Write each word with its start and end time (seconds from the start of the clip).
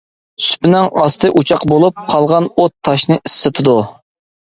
سۇپىنىڭ 0.43 0.85
ئاستى 1.01 1.29
ئوچاق 1.41 1.65
بولۇپ، 1.71 1.99
قالغان 2.13 2.47
ئوت 2.63 2.73
تاشنى 2.89 3.19
ئىسسىتىدۇ. 3.21 3.77